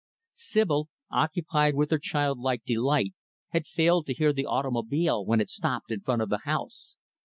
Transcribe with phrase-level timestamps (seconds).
[0.33, 3.13] Sibyl, occupied with her childlike delight,
[3.49, 6.95] had failed to hear the automobile when it stopped in front of the house.